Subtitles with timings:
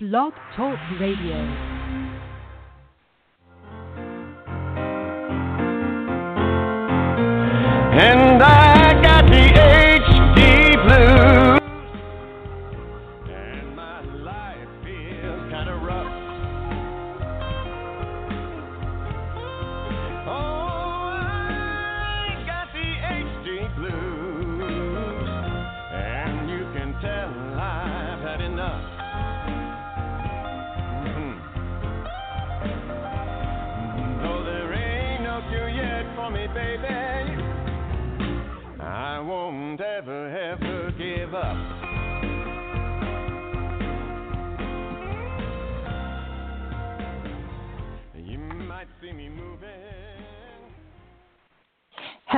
[0.00, 1.34] Blog Talk Radio.
[7.98, 8.27] And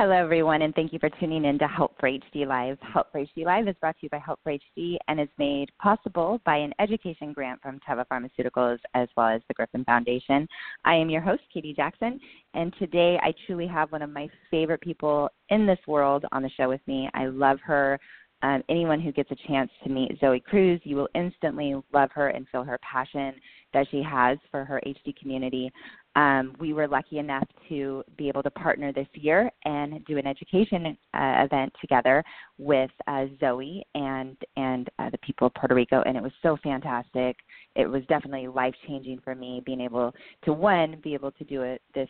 [0.03, 2.79] Hello, everyone, and thank you for tuning in to Help for HD Live.
[2.91, 5.69] Help for HD Live is brought to you by Help for HD and is made
[5.79, 10.47] possible by an education grant from Teva Pharmaceuticals as well as the Griffin Foundation.
[10.85, 12.19] I am your host, Katie Jackson,
[12.55, 16.49] and today I truly have one of my favorite people in this world on the
[16.57, 17.07] show with me.
[17.13, 17.99] I love her.
[18.41, 22.29] Um, anyone who gets a chance to meet Zoe Cruz, you will instantly love her
[22.29, 23.35] and feel her passion
[23.73, 25.71] that she has for her HD community.
[26.15, 30.27] Um, we were lucky enough to be able to partner this year and do an
[30.27, 32.21] education uh, event together
[32.57, 36.57] with uh, Zoe and and uh, the people of Puerto Rico, and it was so
[36.61, 37.37] fantastic.
[37.75, 41.61] It was definitely life changing for me being able to one be able to do
[41.61, 42.09] it this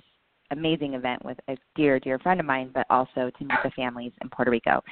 [0.51, 4.11] amazing event with a dear, dear friend of mine, but also to meet the families
[4.21, 4.83] in Puerto Rico.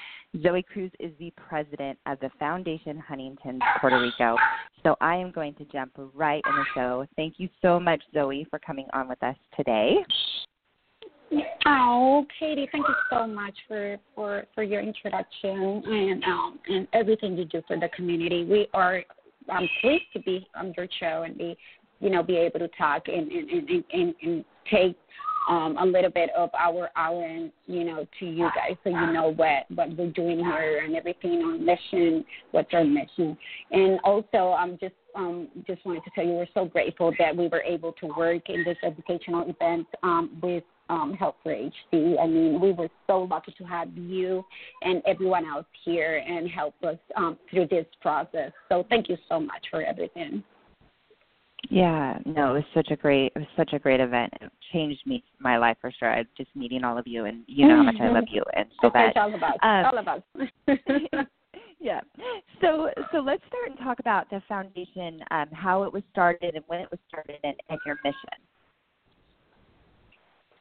[0.41, 4.35] Zoe Cruz is the president of the Foundation Huntington Puerto Rico.
[4.83, 7.05] So I am going to jump right in the show.
[7.15, 9.97] Thank you so much, Zoe, for coming on with us today.
[11.65, 17.37] Oh, Katie, thank you so much for for for your introduction and um and everything
[17.37, 18.45] you do for the community.
[18.45, 19.03] We are
[19.51, 21.55] I'm pleased to be on your show and be
[21.99, 24.97] you know be able to talk and and and and, and take
[25.49, 29.33] um a little bit of our our you know to you guys so you know
[29.35, 33.37] what what we're doing here and everything on mission what's our mission
[33.71, 37.47] and also i'm just um just wanted to tell you we're so grateful that we
[37.47, 42.19] were able to work in this educational event um with um, Help for HD.
[42.19, 44.43] I mean, we were so lucky to have you
[44.81, 48.51] and everyone else here and help us um, through this process.
[48.69, 50.43] So thank you so much for everything.
[51.69, 54.31] Yeah, no, it was such a great, it was such a great event.
[54.41, 56.11] It changed me my life for sure.
[56.11, 58.67] I just meeting all of you, and you know how much I love you, and
[58.81, 60.21] so that all of us, um, all of us.
[61.79, 61.99] yeah.
[62.61, 66.63] So so let's start and talk about the foundation, um, how it was started and
[66.67, 68.39] when it was started, and, and your mission.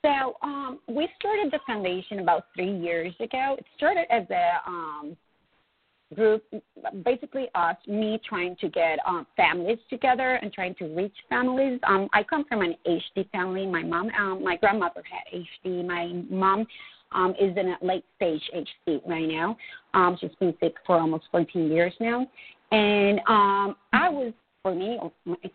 [0.02, 3.56] So um, we started the foundation about three years ago.
[3.58, 5.16] It started as a um,
[6.14, 6.42] group,
[7.04, 11.78] basically us, me trying to get um, families together and trying to reach families.
[11.86, 13.66] Um, I come from an HD family.
[13.66, 15.86] My mom, um, my grandmother had HD.
[15.86, 16.66] My mom
[17.12, 19.56] um, is in a late stage HD right now.
[19.94, 22.26] Um, she's been sick for almost 14 years now.
[22.70, 24.32] And um, I was
[24.68, 24.98] for me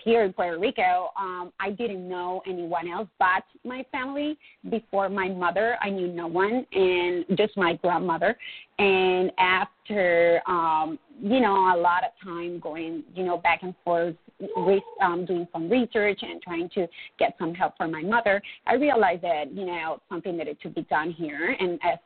[0.03, 4.37] here in Puerto Rico, um, I didn't know anyone else but my family.
[4.69, 8.35] Before my mother, I knew no one, and just my grandmother.
[8.79, 14.15] And after, um, you know, a lot of time going, you know, back and forth,
[14.55, 16.87] with, um, doing some research and trying to
[17.19, 20.81] get some help for my mother, I realized that, you know, something needed to be
[20.83, 21.55] done here.
[21.59, 21.99] And as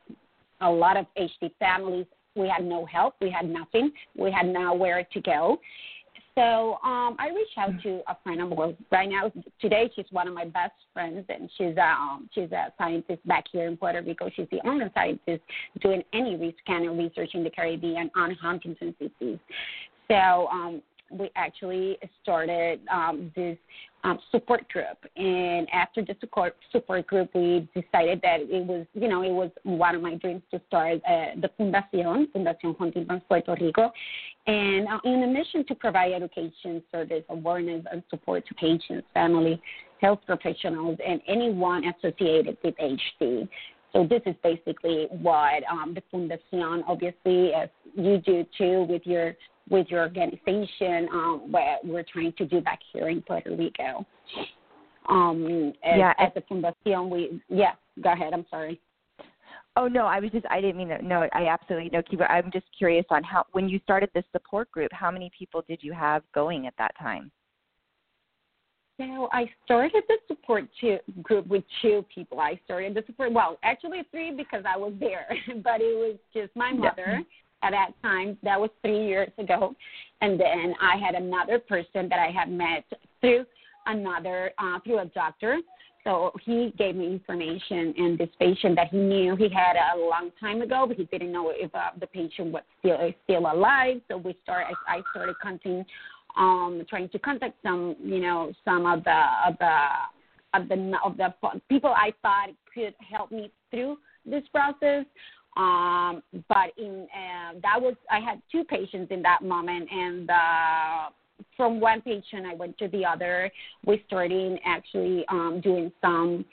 [0.60, 5.06] a lot of HD families, we had no help, we had nothing, we had nowhere
[5.12, 5.58] to go.
[6.38, 8.76] So um, I reached out to a friend of mine.
[8.92, 12.72] Right now, today she's one of my best friends, and she's a, um, she's a
[12.78, 14.30] scientist back here in Puerto Rico.
[14.36, 15.42] She's the only scientist
[15.80, 19.40] doing any re- kind of research in the Caribbean on Huntington's disease.
[20.06, 23.56] So um, we actually started um, this
[24.04, 26.14] um, support group, and after the
[26.70, 30.42] support group, we decided that it was, you know, it was one of my dreams
[30.52, 33.90] to start uh, the Fundación, Fundación Huntington's Puerto Rico,
[34.46, 39.60] and uh, in a mission to provide education, service, awareness, and support to patients, family,
[40.00, 43.48] health professionals, and anyone associated with HD.
[43.92, 49.34] So this is basically what um, the Fundación, obviously, as you do too with your
[49.70, 54.06] with your organization, um, what we're trying to do back here in Puerto Rico.
[55.08, 57.72] Um, as, Yeah, as a Fundación, we yeah.
[58.02, 58.32] Go ahead.
[58.32, 58.80] I'm sorry.
[59.76, 61.02] Oh no, I was just I didn't mean to.
[61.02, 62.02] No, I absolutely no.
[62.02, 65.62] Keep, I'm just curious on how when you started this support group, how many people
[65.68, 67.30] did you have going at that time?
[68.98, 72.40] So I started the support two, group with two people.
[72.40, 75.28] I started the support well, actually three because I was there,
[75.62, 77.20] but it was just my mother,
[77.62, 78.38] at that time.
[78.42, 79.74] That was three years ago.
[80.20, 82.84] And then I had another person that I had met
[83.20, 83.44] through
[83.86, 85.58] another, uh, through a doctor.
[86.04, 90.30] So he gave me information and this patient that he knew he had a long
[90.40, 94.00] time ago, but he didn't know if uh, the patient was still still alive.
[94.08, 94.74] So we started.
[94.86, 95.84] I started contacting,
[96.36, 99.76] um, trying to contact some, you know, some of the of the
[100.54, 105.04] of the of the people I thought could help me through this process.
[105.58, 111.10] Um, but in uh, that was I had two patients in that moment, and uh,
[111.56, 113.50] from one patient I went to the other.
[113.84, 116.44] We started actually um, doing some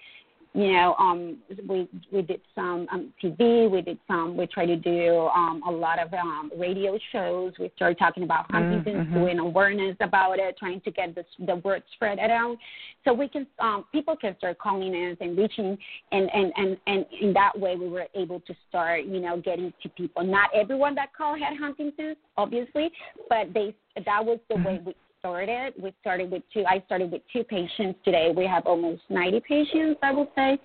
[0.56, 1.38] you know, um,
[1.68, 5.72] we we did some um, TV, we did some, we tried to do um, a
[5.72, 7.52] lot of um, radio shows.
[7.60, 9.16] We started talking about Huntington's, mm-hmm.
[9.16, 12.58] doing awareness about it, trying to get the the word spread around,
[13.04, 15.78] so we can um, people can start calling us and reaching,
[16.14, 19.74] and and and and in that way we were able to start, you know, getting
[19.84, 20.24] to people.
[20.24, 22.92] Not everyone that called had Huntington's, obviously,
[23.28, 23.76] but they
[24.06, 25.74] that was the way we started.
[25.82, 26.64] We started with two.
[26.68, 28.32] I started with two patients today.
[28.36, 30.60] We have almost 90 patients, I would say,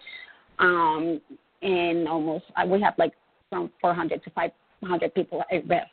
[0.58, 1.20] um,
[1.62, 3.12] and almost uh, we have like
[3.48, 5.86] from 400 to 500 people at risk.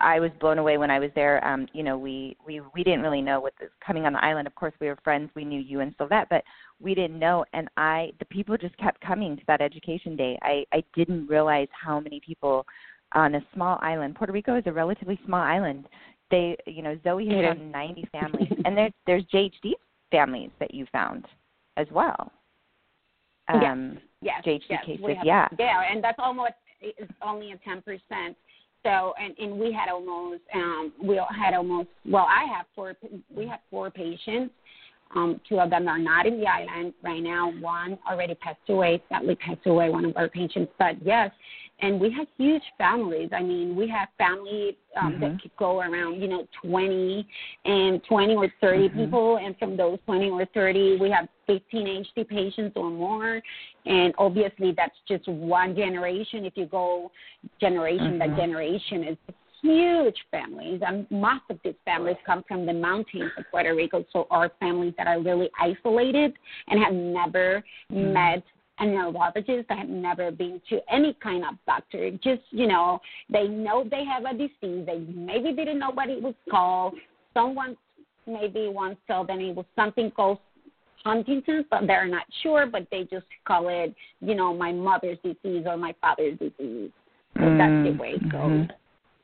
[0.00, 1.42] I was blown away when I was there.
[1.46, 4.46] Um, you know, we we we didn't really know what was coming on the island.
[4.46, 5.30] Of course, we were friends.
[5.34, 6.44] We knew you and Sylvette, but
[6.80, 7.44] we didn't know.
[7.54, 10.38] And I, the people just kept coming to that education day.
[10.42, 12.66] I I didn't realize how many people
[13.14, 14.14] on a small island.
[14.14, 15.86] Puerto Rico is a relatively small island.
[16.30, 19.72] They, you know, Zoe has found 90 families, and there's there's JHD
[20.10, 21.26] families that you found
[21.76, 22.32] as well.
[23.48, 24.84] Um, yes, yes, JHD yes.
[24.86, 28.36] cases, have, yeah, yeah, and that's almost it's only a 10 percent.
[28.82, 32.94] So, and and we had almost um we had almost well I have four
[33.34, 34.52] we have four patients.
[35.14, 37.52] Um, two of them are not in the island right now.
[37.60, 40.72] One already passed away, sadly passed away, one of our patients.
[40.78, 41.30] But yes,
[41.80, 43.30] and we have huge families.
[43.32, 45.20] I mean, we have family um, mm-hmm.
[45.20, 47.26] that could go around, you know, 20
[47.64, 48.98] and 20 or 30 mm-hmm.
[48.98, 53.40] people, and from those 20 or 30, we have 15 HD patients or more.
[53.86, 56.44] And obviously, that's just one generation.
[56.44, 57.10] If you go
[57.60, 58.30] generation mm-hmm.
[58.30, 63.44] by generation, it's huge families, and most of these families come from the mountains of
[63.50, 64.04] Puerto Rico.
[64.12, 66.34] So, are families that are really isolated
[66.68, 68.12] and have never mm-hmm.
[68.12, 68.42] met
[68.78, 72.10] a neurologist that have never been to any kind of doctor.
[72.22, 73.00] Just, you know,
[73.30, 74.86] they know they have a disease.
[74.86, 76.94] They maybe didn't know what it was called.
[77.32, 77.76] Someone
[78.26, 80.38] maybe once told them it was something called
[81.04, 85.64] Huntington's, but they're not sure, but they just call it, you know, my mother's disease
[85.66, 86.90] or my father's disease.
[87.34, 87.58] So mm-hmm.
[87.58, 88.68] that's the way it goes.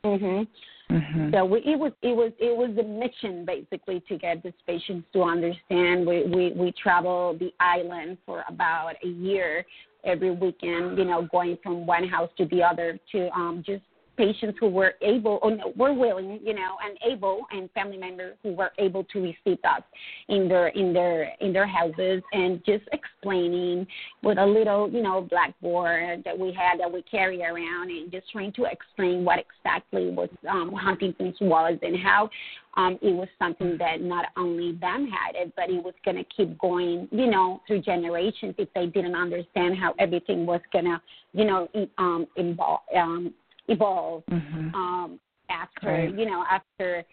[0.04, 0.46] Mhm.
[0.90, 1.32] Mm-hmm.
[1.32, 5.06] So we, it was it was it was a mission basically to get these patients
[5.12, 6.06] to understand.
[6.06, 9.64] We we we travel the island for about a year
[10.04, 10.98] every weekend.
[10.98, 13.82] You know, going from one house to the other to um just
[14.20, 18.36] patients who were able or no, were willing, you know, and able, and family members
[18.42, 19.82] who were able to receive us
[20.28, 23.86] in their in their in their houses, and just explaining
[24.22, 28.30] with a little, you know, blackboard that we had that we carry around, and just
[28.30, 32.28] trying to explain what exactly was um, Huntington's was and how
[32.76, 36.24] um, it was something that not only them had it, but it was going to
[36.24, 41.00] keep going, you know, through generations if they didn't understand how everything was going to,
[41.32, 41.68] you know,
[41.98, 43.34] um, involve, um,
[43.70, 44.74] evolve mm-hmm.
[44.74, 46.18] um, after right.
[46.18, 47.04] you know after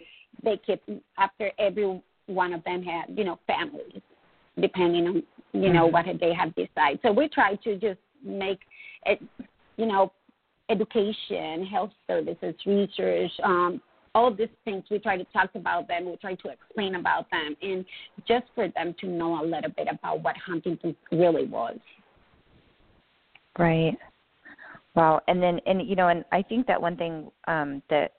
[0.44, 4.02] they kept after every one of them had you know families
[4.60, 5.24] depending on
[5.54, 6.10] you know mm-hmm.
[6.10, 7.00] what they have decided.
[7.02, 8.60] So we try to just make
[9.06, 9.22] it
[9.78, 10.12] you know
[10.70, 13.82] education, health services, research, um,
[14.14, 14.84] all these things.
[14.92, 16.06] We try to talk about them.
[16.06, 17.86] We try to explain about them, and
[18.28, 21.78] just for them to know a little bit about what Huntington really was.
[23.58, 23.98] Right.
[24.98, 25.22] Wow.
[25.28, 28.14] And then, and you know, and I think that one thing um, that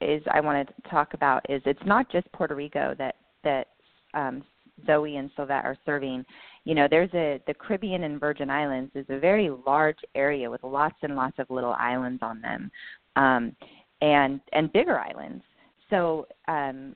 [0.00, 3.66] is I wanted to talk about is it's not just Puerto Rico that that
[4.14, 4.44] um,
[4.86, 6.24] Zoe and Sylvette are serving.
[6.64, 10.62] You know, there's a the Caribbean and Virgin Islands is a very large area with
[10.62, 12.70] lots and lots of little islands on them,
[13.16, 13.56] um,
[14.00, 15.42] and and bigger islands.
[15.90, 16.94] So um,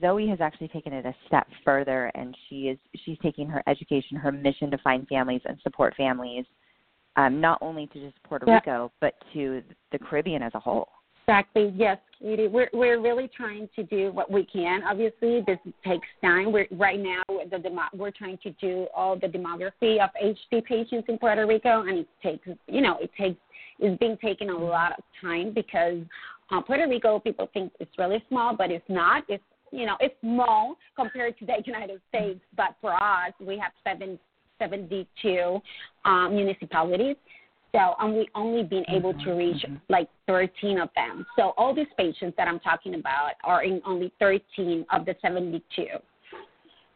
[0.00, 4.16] Zoe has actually taken it a step further, and she is she's taking her education,
[4.16, 6.44] her mission to find families and support families
[7.18, 8.54] um, not only to just Puerto yeah.
[8.54, 10.88] Rico, but to the Caribbean as a whole.
[11.26, 11.74] Exactly.
[11.76, 12.46] Yes, Katie.
[12.48, 14.82] We're we're really trying to do what we can.
[14.84, 16.52] Obviously, this takes time.
[16.52, 21.06] We're right now the demo, we're trying to do all the demography of HD patients
[21.08, 23.38] in Puerto Rico, and it takes you know it takes
[23.78, 25.98] it's being taken a lot of time because
[26.50, 29.24] uh, Puerto Rico people think it's really small, but it's not.
[29.28, 33.72] It's you know it's small compared to the United States, but for us we have
[33.84, 34.18] seven
[34.58, 35.60] 72
[36.04, 37.16] um, municipalities.
[37.72, 41.26] So, and we only been able to reach like 13 of them.
[41.36, 45.86] So, all these patients that I'm talking about are in only 13 of the 72.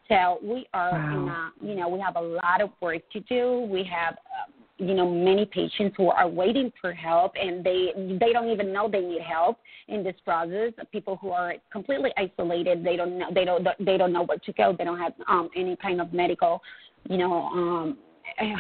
[0.09, 3.69] So, we are in a, you know, we have a lot of work to do.
[3.71, 8.33] We have, um, you know, many patients who are waiting for help and they they
[8.33, 10.73] don't even know they need help in this process.
[10.91, 14.53] People who are completely isolated, they don't know they don't they don't know where to
[14.55, 14.75] go.
[14.77, 16.63] They don't have um, any kind of medical,
[17.09, 17.99] you know, um,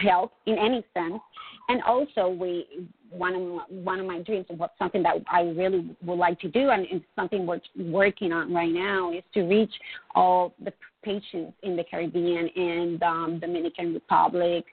[0.02, 1.20] help in any sense.
[1.68, 5.94] And also, we one of my, one of my dreams, what something that I really
[6.04, 9.72] would like to do, and it's something we're working on right now, is to reach
[10.14, 10.72] all the
[11.02, 14.64] patients in the Caribbean and um, Dominican Republic,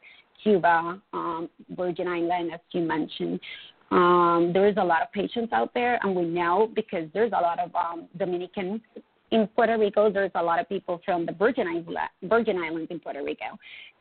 [0.41, 3.39] Cuba, um, Virgin Island, as you mentioned.
[3.91, 7.41] Um, there is a lot of patients out there, and we know because there's a
[7.41, 8.81] lot of um, Dominicans
[9.31, 10.11] in Puerto Rico.
[10.11, 11.89] There's a lot of people from the Virgin Islands,
[12.23, 13.57] Virgin Islands in Puerto Rico.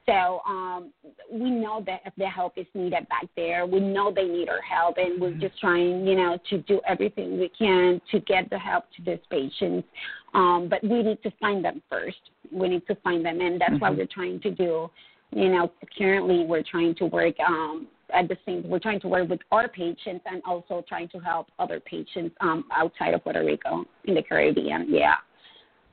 [0.07, 0.91] So um,
[1.31, 4.63] we know that if the help is needed back there, we know they need our
[4.63, 8.59] help, and we're just trying, you know, to do everything we can to get the
[8.59, 9.87] help to these patients.
[10.33, 12.31] Um, but we need to find them first.
[12.51, 13.81] We need to find them, and that's mm-hmm.
[13.81, 14.91] what we're trying to do.
[15.31, 18.69] You know, currently we're trying to work um, at the same.
[18.69, 22.65] We're trying to work with our patients and also trying to help other patients um,
[22.73, 24.87] outside of Puerto Rico in the Caribbean.
[24.89, 25.15] Yeah.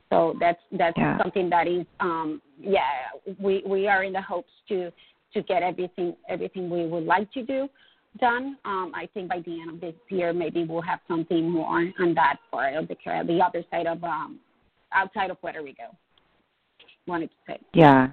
[0.09, 1.17] So that's that's yeah.
[1.21, 2.81] something that is um, yeah
[3.39, 4.91] we we are in the hopes to
[5.33, 7.67] to get everything everything we would like to do
[8.19, 8.57] done.
[8.65, 12.13] Um, I think by the end of this year maybe we'll have something more on
[12.15, 12.95] that part of the
[13.27, 14.39] the other side of um,
[14.93, 15.83] outside of Puerto Rico.
[17.07, 17.59] Wanted to say.
[17.73, 18.09] Yeah.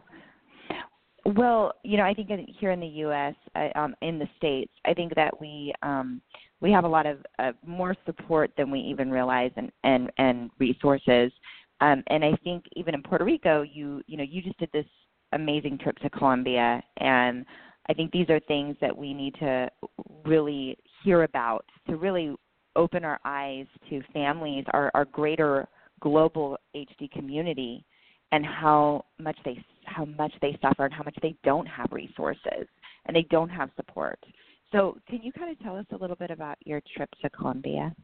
[1.25, 4.93] Well, you know, I think here in the U.S., uh, um, in the states, I
[4.93, 6.21] think that we um,
[6.61, 10.51] we have a lot of uh, more support than we even realize, and and and
[10.59, 11.31] resources.
[11.81, 14.87] Um, and I think even in Puerto Rico, you you know you just did this
[15.33, 17.47] amazing trip to Colombia, and
[17.89, 19.69] I think these are things that we need to
[20.25, 22.35] really hear about to really
[22.77, 25.69] open our eyes to families, our, our greater
[26.01, 27.85] global HD community,
[28.33, 32.67] and how much they how much they suffer and how much they don't have resources
[33.07, 34.19] and they don't have support.
[34.73, 37.95] So, can you kind of tell us a little bit about your trip to Colombia?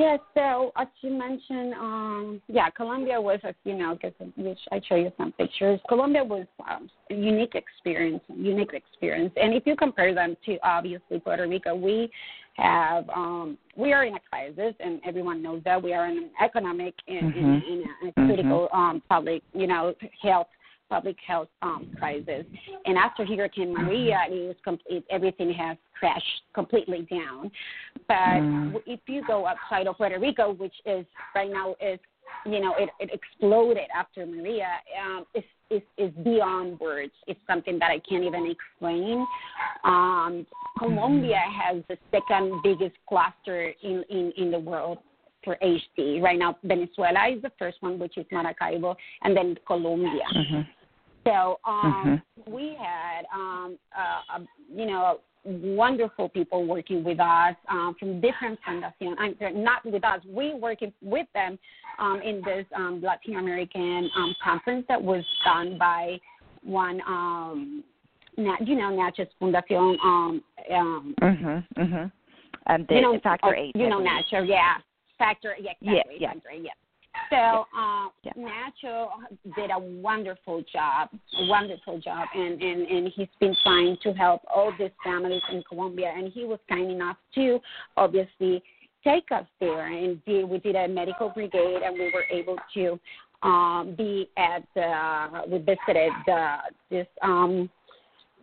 [0.00, 3.98] Yes, so as you mentioned, um, yeah, Colombia was, a, you know,
[4.36, 5.78] which I show you some pictures.
[5.90, 9.30] Colombia was um, a unique experience, unique experience.
[9.36, 12.10] And if you compare them to obviously Puerto Rico, we
[12.54, 16.30] have, um, we are in a crisis, and everyone knows that we are in an
[16.42, 17.38] economic and mm-hmm.
[17.38, 18.26] in, in, a mm-hmm.
[18.26, 18.80] critical mm-hmm.
[18.80, 19.92] um, public, you know,
[20.22, 20.46] health
[20.90, 22.44] public health um, crisis.
[22.84, 27.50] And after Hurricane Maria, it was complete, everything has crashed completely down.
[28.08, 28.74] But mm.
[28.86, 31.98] if you go outside of Puerto Rico, which is right now is
[32.46, 34.68] you know it, it exploded after Maria,
[35.02, 37.12] um, it's, it's, it's beyond words.
[37.26, 39.24] It's something that I can't even explain.
[39.84, 40.46] Um,
[40.78, 44.98] Colombia has the second biggest cluster in, in, in the world
[45.44, 46.20] for HD.
[46.20, 50.24] Right now, Venezuela is the first one, which is Maracaibo, and then Colombia.
[50.34, 50.60] Mm-hmm.
[51.30, 52.52] So um, mm-hmm.
[52.52, 54.44] we had, um, uh, uh,
[54.74, 59.16] you know, wonderful people working with us um, from different fundations.
[59.18, 60.20] I'm not with us.
[60.28, 61.58] We working with them
[61.98, 66.18] um, in this um, Latin American um, conference that was done by
[66.62, 67.84] one, um,
[68.36, 69.96] you know, Nacho's Fundación.
[70.02, 72.06] Um, um, mm-hmm, mm-hmm.
[72.72, 73.72] Um, the you know, factor eight.
[73.74, 74.74] You know, Nacho's, yeah.
[75.18, 76.32] Factor, yeah, exactly, yeah, yeah.
[76.32, 76.70] Factor, yeah.
[77.28, 78.32] So uh, yeah.
[78.36, 79.08] Nacho
[79.56, 84.42] did a wonderful job, a wonderful job, and, and and he's been trying to help
[84.52, 87.60] all these families in Colombia, and he was kind enough to
[87.96, 88.62] obviously
[89.04, 92.98] take us there, and did, we did a medical brigade, and we were able to
[93.42, 96.56] um, be at the, we visited the,
[96.90, 97.70] this um,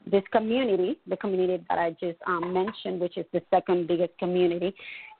[0.09, 4.73] this community, the community that I just um, mentioned, which is the second biggest community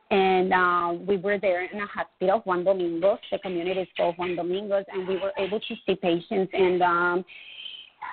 [0.10, 3.20] and uh, we were there in a hospital, Juan Domingos.
[3.32, 7.26] The community is called Juan Domingos, and we were able to see patients in um,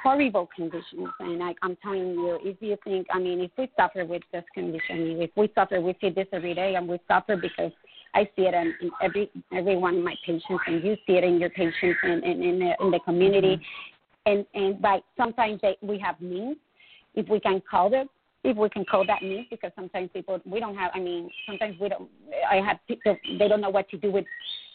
[0.02, 1.08] horrible conditions.
[1.20, 4.44] And I, I'm telling you, if you think, I mean, if we suffer with this
[4.54, 7.72] condition, if we suffer, we see this every day, and we suffer because
[8.14, 11.24] I see it in, in every every one of my patients, and you see it
[11.24, 13.56] in your patients and in, in, in, the, in the community.
[13.56, 14.32] Mm-hmm.
[14.32, 16.56] And and by sometimes they, we have means,
[17.14, 18.08] if we can call them
[18.44, 21.74] if we can call that need because sometimes people we don't have i mean sometimes
[21.80, 22.08] we don't
[22.50, 24.26] i have people they don't know what to do with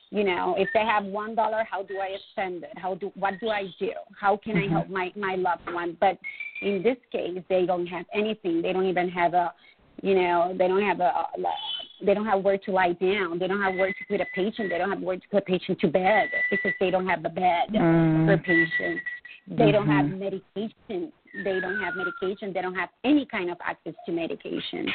[0.10, 2.72] you know if they have one dollar how do i spend it?
[2.78, 3.92] How do what do i do?
[4.20, 4.72] How can mm-hmm.
[4.72, 5.96] i help my my loved one?
[6.00, 6.18] But
[6.62, 8.62] in this case they don't have anything.
[8.62, 9.54] They don't even have a
[10.02, 13.38] you know they don't have a, a they don't have where to lie down.
[13.38, 14.70] They don't have where to put a patient.
[14.70, 17.30] They don't have where to put a patient to bed because they don't have a
[17.30, 18.26] bed mm.
[18.26, 19.02] for patient
[19.50, 20.20] They don't have Mhm.
[20.20, 21.12] medication.
[21.34, 22.54] They don't have medication.
[22.54, 24.94] They don't have any kind of access to medication.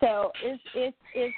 [0.00, 1.36] So it's it's it's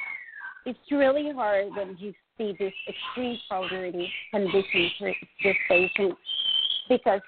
[0.67, 6.19] it's really hard when you see this extreme poverty condition for this patient
[6.89, 7.23] because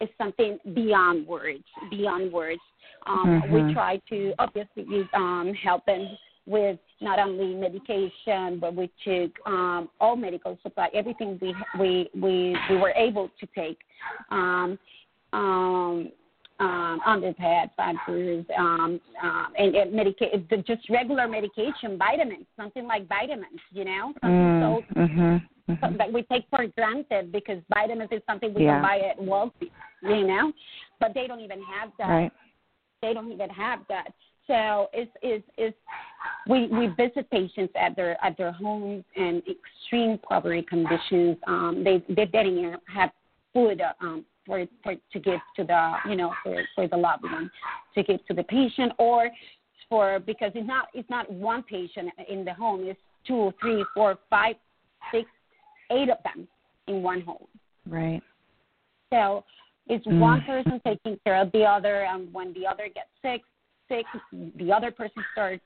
[0.00, 2.60] it's something beyond words, beyond words.
[3.06, 3.72] Um, We Mhm.
[3.72, 10.16] try to obviously um, help them with not only medication, but we took um, all
[10.16, 13.78] medical supply, everything we we we we were able to take.
[14.30, 14.78] Um,
[15.32, 16.10] um,
[16.60, 20.26] um, underpads, diapers, um, um, and, and medica-
[20.64, 25.98] just regular medication, vitamins, something like vitamins, you know, so Mm, so- Mhm.
[25.98, 28.74] that we take for granted because vitamins is something we Yeah.
[28.74, 30.52] can buy at Walgreens, you know,
[31.00, 32.08] but they don't even have that.
[32.08, 32.32] Right.
[33.00, 34.12] They don't even have that.
[34.46, 35.76] So it's it's it's
[36.48, 41.36] we we visit patients at their at their homes in extreme poverty conditions.
[41.46, 43.10] Um, they they didn't even have
[43.52, 47.50] food um, for for to give to the you know for for the loved one
[47.94, 49.30] to give to the patient or
[49.88, 52.80] for because it's not it's not one patient in the home.
[52.84, 54.56] It's two, three, four, five,
[55.12, 55.28] six,
[55.90, 56.48] eight of them
[56.88, 57.46] in one home.
[57.86, 58.22] Right.
[59.10, 59.44] So
[59.88, 60.20] it's Mm.
[60.20, 63.42] one person taking care of the other, and when the other gets sick,
[63.92, 64.06] sick,
[64.56, 65.62] the other person starts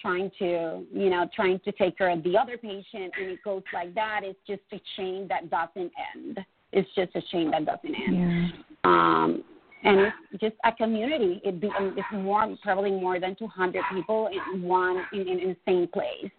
[0.00, 3.62] trying to, you know, trying to take care of the other patient, and it goes
[3.72, 4.20] like that.
[4.22, 6.38] It's just a chain that doesn't end.
[6.72, 8.16] It's just a chain that doesn't end.
[8.16, 8.48] Yeah.
[8.84, 9.42] Um,
[9.84, 11.40] and it's just a community.
[11.44, 15.48] It be, um, it's more, probably more than 200 people in one in, in, in
[15.48, 16.30] the same place.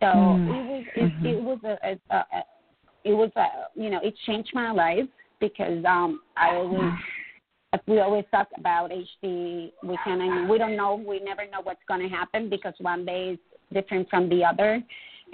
[0.00, 0.48] So Mm.
[0.48, 1.24] it was it, Mhm.
[1.24, 2.44] it was a, a, a, a
[3.04, 5.06] it was a you know it changed my life
[5.38, 7.21] because um I always as
[7.86, 12.00] we always talk about HD we can we don't know we never know what's going
[12.00, 13.38] to happen because one day is
[13.72, 14.82] different from the other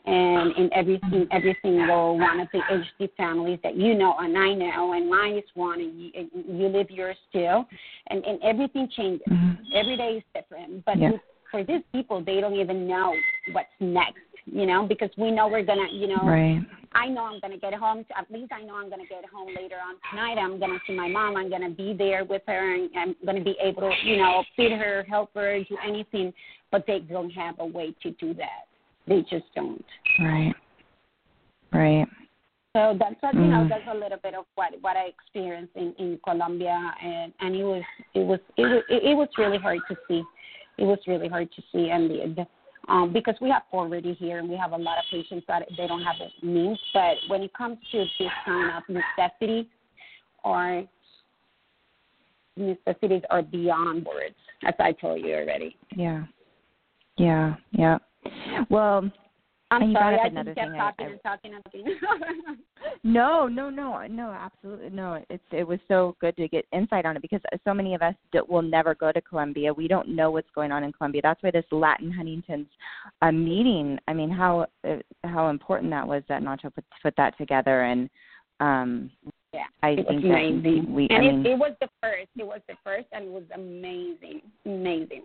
[0.07, 4.37] and in every in every single one of the HD families that you know and
[4.38, 7.64] I know and mine is one and you, and you live yours too
[8.09, 9.57] and and everything changes Mhm.
[9.75, 11.12] every day is different but Yeah.
[11.50, 13.14] for these people they don't even know
[13.52, 16.61] what's next you know because we know we're gonna you know Right.
[16.93, 18.05] I know I'm to get home.
[18.17, 20.41] At least I know I'm to get home later on tonight.
[20.41, 21.37] I'm to see my mom.
[21.37, 24.73] I'm to be there with her, and I'm to be able to, you know, feed
[24.73, 26.32] her, help her, do anything.
[26.73, 28.67] But they don't have a way to do that.
[29.06, 29.84] They just don't.
[30.19, 30.54] Right.
[31.73, 32.06] Right.
[32.75, 33.69] So that's a, you know Mm.
[33.69, 37.65] that's a little bit of what what I experienced in in Colombia, and and it
[37.65, 37.82] was
[38.15, 40.23] it was it was it, it was really hard to see.
[40.76, 42.47] It was really hard to see, and the, the
[42.88, 45.86] um, because we have poverty here and we have a lot of patients that they
[45.86, 46.78] don't have the means.
[46.92, 49.68] But when it comes to this kind of necessity,
[50.44, 50.84] or
[52.56, 54.34] necessities are beyond words,
[54.66, 55.76] as I told you already.
[55.94, 56.24] Yeah.
[57.16, 57.56] Yeah.
[57.72, 57.98] Yeah.
[58.70, 59.10] Well,
[59.71, 61.85] I'm And sorry, I just kept talking I- and talking and talking.
[63.04, 65.23] no, no, no, no, absolutely no.
[65.28, 68.15] It's it was so good to get insight on it because so many of us
[68.49, 69.73] will never go to Colombia.
[69.73, 71.21] We don't know what's going on in Colombia.
[71.23, 72.69] That's why this Latin Huntington's
[73.21, 73.99] uh, meeting.
[74.09, 78.09] I mean, how uh, how important that was that Nacho put put that together and.
[78.61, 79.11] um
[79.54, 80.93] Yeah, I it was amazing.
[80.95, 81.07] we.
[81.11, 82.28] and I it, mean, it was the first.
[82.37, 85.23] It was the first, and it was amazing, amazing.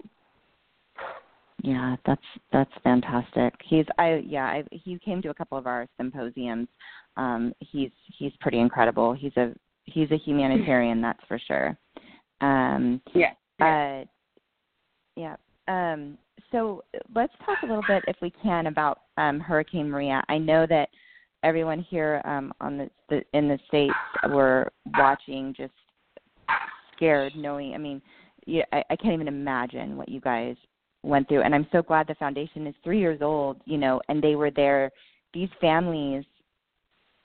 [1.63, 2.21] Yeah, that's
[2.51, 3.53] that's fantastic.
[3.63, 6.67] He's I yeah, I he came to a couple of our symposiums.
[7.15, 9.13] Um he's he's pretty incredible.
[9.13, 9.53] He's a
[9.85, 11.77] he's a humanitarian, that's for sure.
[12.41, 13.31] Um Yeah.
[13.61, 14.03] uh
[15.15, 15.37] yeah.
[15.69, 16.17] Um
[16.51, 16.83] so
[17.15, 20.21] let's talk a little bit if we can about um Hurricane Maria.
[20.27, 20.89] I know that
[21.43, 23.93] everyone here um on the, the in the states
[24.31, 25.73] were watching just
[26.93, 28.01] scared knowing I mean
[28.45, 30.57] yeah, I, I can't even imagine what you guys
[31.03, 34.21] went through and i'm so glad the foundation is three years old you know and
[34.21, 34.89] they were there.
[35.33, 36.23] These families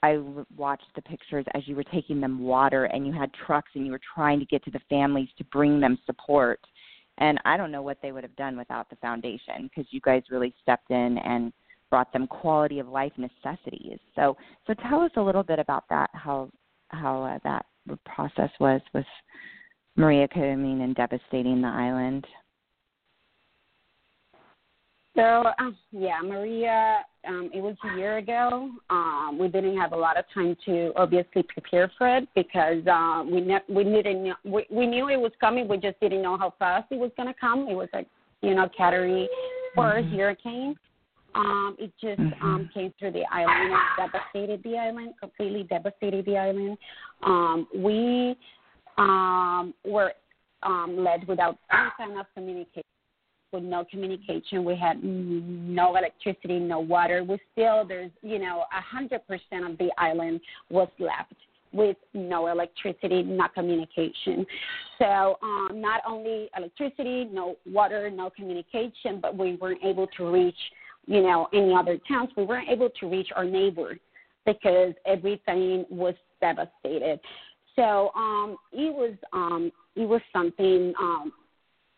[0.03, 0.17] i
[0.55, 3.91] watched the pictures as you were taking them water and you had trucks and you
[3.91, 6.59] were trying to get to the families to bring them support.
[7.17, 10.23] And i don't know what they would have done without the foundation because you guys
[10.29, 11.53] really stepped in and
[11.89, 13.97] brought them quality of life necessities.
[14.15, 14.37] So
[14.67, 16.49] so tell us a little bit about that how
[16.89, 17.65] how uh, that
[18.05, 19.05] process was with
[19.95, 22.25] maria coming and devastating the island
[25.15, 26.99] So um, yeah, Maria.
[27.27, 28.71] Um, it was a year ago.
[28.89, 33.23] Um, we didn't have a lot of time to obviously prepare for it because uh,
[33.29, 35.67] we ne- we didn't know, we, we knew it was coming.
[35.67, 37.67] We just didn't know how fast it was going to come.
[37.67, 38.07] It was like
[38.41, 39.27] you know category
[39.75, 40.17] 4 Mhm.
[40.17, 40.75] hurricane.
[41.35, 42.41] Um, it just Mhm.
[42.41, 46.77] um, came through the island and devastated the island, completely devastated the island.
[47.23, 48.37] Um, we
[48.97, 50.13] um, were
[50.63, 52.83] um, led without any kind of communication
[53.51, 54.63] with no communication.
[54.63, 57.23] We had no electricity, no water.
[57.23, 61.33] We still there's you know a hundred percent of the island was left
[61.71, 64.45] with no electricity, no communication.
[64.97, 70.57] So um, not only electricity, no water, no communication, but we weren't able to reach,
[71.05, 72.29] you know, any other towns.
[72.35, 73.99] We weren't able to reach our neighbors
[74.45, 77.19] because everything was devastated.
[77.75, 81.31] So um, it was um, it was something um,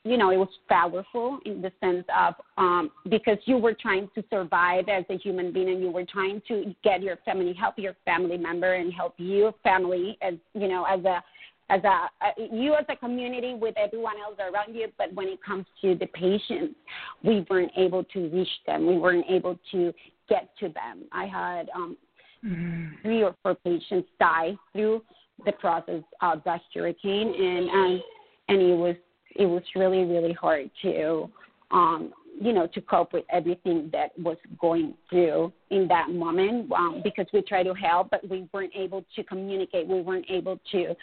[0.03, 4.23] you know, it was powerful in the sense of um, because you were trying to
[4.31, 7.93] survive as a human being and you were trying to get your family, help your
[8.03, 11.23] family member and help your family as, you know, as a,
[11.69, 12.09] as a,
[12.51, 14.87] you as a community with everyone else around you.
[14.97, 16.75] But when it comes to the patients,
[17.23, 18.87] we weren't able to reach them.
[18.87, 19.93] We weren't able to
[20.29, 21.03] get to them.
[21.11, 21.95] I had um,
[22.43, 22.95] mm-hmm.
[23.03, 25.03] three or four patients die through
[25.45, 28.01] the process of that hurricane and, um,
[28.49, 28.95] and it was
[29.35, 31.29] it was really really hard to
[31.71, 37.01] um you know to cope with everything that was going through in that moment um,
[37.03, 39.87] because we tried to help but we weren't able to communicate.
[39.87, 40.95] We weren't able to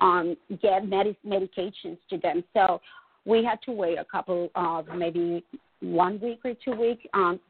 [0.00, 2.44] um, get med- medications to them.
[2.54, 2.80] So
[3.24, 5.44] we had to wait a couple of maybe
[5.80, 7.40] one week or two weeks um,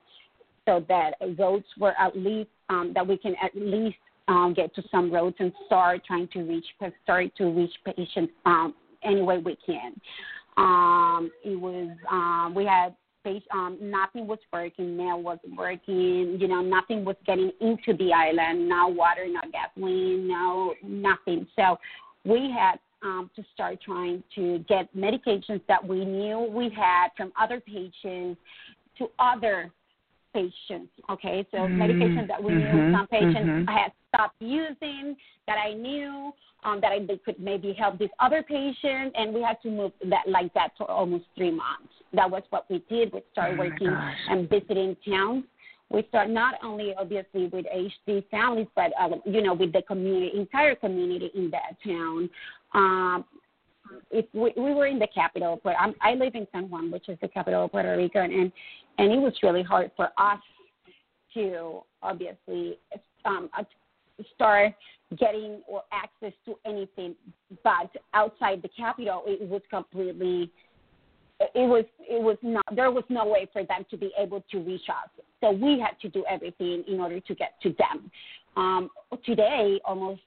[0.65, 3.97] so that roads were at least um, that we can at least
[4.29, 6.65] um, get to some roads and start trying to reach
[7.05, 8.75] start to reach patients um,
[9.07, 9.99] any way we can.
[10.57, 12.95] Um, it was um, we had
[13.53, 18.69] um, nothing was working, mail wasn't working, you know, nothing was getting into the island,
[18.69, 21.47] no water, no gasoline, no nothing.
[21.57, 21.77] So
[22.25, 27.33] we had um, to start trying to get medications that we knew we had from
[27.41, 28.41] other patients
[28.99, 29.71] to other
[30.37, 30.93] patients.
[31.09, 31.81] Okay, so mm-hmm.
[31.81, 32.77] medications that we mm-hmm.
[32.77, 33.75] knew some patients mm-hmm.
[33.75, 36.33] had stopped using that I knew
[36.65, 39.93] um, that I, they could maybe help this other patient, and we had to move
[40.11, 41.93] that like that for almost three months.
[42.13, 43.13] That was what we did.
[43.13, 43.89] We started oh working
[44.29, 45.45] and visiting towns.
[45.89, 50.33] We start not only obviously with HD families, but uh, you know with the community,
[50.37, 52.29] entire community in that town.
[52.75, 53.25] Um,
[54.11, 57.09] if we, we were in the capital, but I'm, I live in San Juan, which
[57.09, 58.53] is the capital of Puerto Rico, and
[58.99, 60.41] and it was really hard for us
[61.35, 62.79] to obviously
[63.25, 63.51] um,
[64.35, 64.73] start
[65.19, 67.15] getting or access to anything.
[67.63, 70.51] But outside the capital, it was completely.
[71.39, 74.59] It was it was not there was no way for them to be able to
[74.59, 75.11] reach us.
[75.43, 78.11] So we had to do everything in order to get to them.
[78.57, 78.89] Um,
[79.27, 80.23] today, almost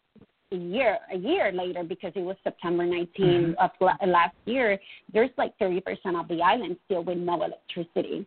[0.52, 3.52] a year a year later, because it was September 19 mm-hmm.
[3.60, 3.72] of
[4.08, 4.80] last year,
[5.14, 5.82] there's like 30%
[6.20, 8.26] of the island still with no electricity.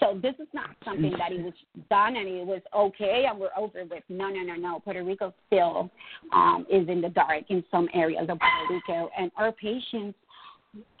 [0.00, 1.54] So this is not something that it was
[1.88, 4.02] done and it was okay and we're over with.
[4.08, 4.80] No, no, no, no.
[4.80, 5.90] Puerto Rico still
[6.32, 10.18] um, is in the dark in some areas of Puerto Rico, and our patients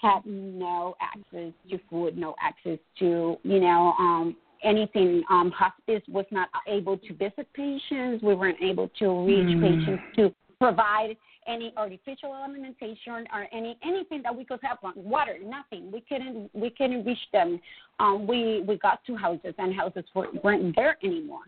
[0.00, 5.22] had no access to food, no access to you know um, anything.
[5.30, 8.22] Um, hospice was not able to visit patients.
[8.22, 9.60] We weren't able to reach mm.
[9.60, 15.36] patients to provide any artificial alimentation or any anything that we could help on water
[15.44, 17.60] nothing we couldn't we couldn't reach them
[18.00, 21.44] um we we got to houses and houses were, weren't there anymore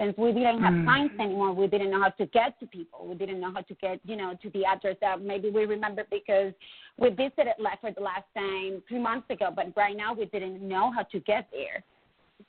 [0.00, 0.86] since we didn't have mm.
[0.86, 3.74] signs anymore we didn't know how to get to people we didn't know how to
[3.74, 6.52] get you know to the address that maybe we remember because
[6.98, 10.90] we visited for the last time three months ago but right now we didn't know
[10.90, 11.84] how to get there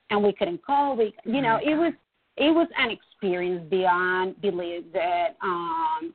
[0.10, 1.94] and we couldn't call we you know it was
[2.38, 6.14] it was an experience beyond belief that um,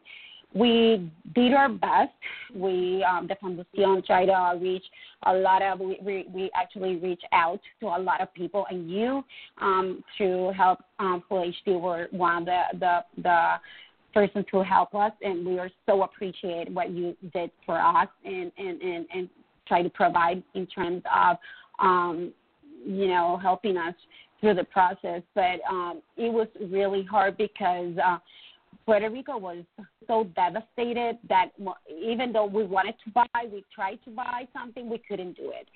[0.54, 2.12] we did our best.
[2.54, 4.84] We, um, the Fundación, tried to reach
[5.26, 8.88] a lot of, we, we, we actually reached out to a lot of people, and
[8.88, 9.24] you,
[9.60, 13.54] um, to help um, Full HD, were one of the, the, the
[14.14, 18.52] person to help us, and we are so appreciate what you did for us and,
[18.56, 19.28] and, and, and
[19.66, 21.36] try to provide in terms of,
[21.80, 22.32] um,
[22.84, 23.94] you know, helping us
[24.40, 25.22] through the process.
[25.34, 28.18] But um, it was really hard because uh,
[28.84, 29.64] Puerto Rico was
[30.06, 31.50] so devastated that
[31.90, 35.68] even though we wanted to buy, we tried to buy something, we couldn't do it.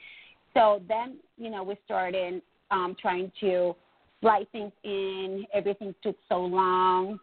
[0.54, 3.74] So then, you know, we started um, trying to
[4.20, 5.46] fly things in.
[5.54, 7.18] Everything took so long.